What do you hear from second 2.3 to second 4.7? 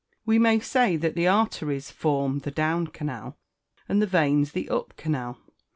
the down canal, and the veins the